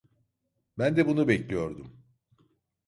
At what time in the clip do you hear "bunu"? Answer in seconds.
1.07-1.27